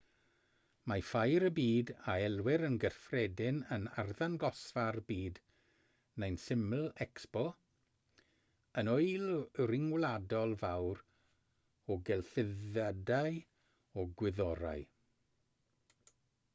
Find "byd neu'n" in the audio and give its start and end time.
5.11-6.39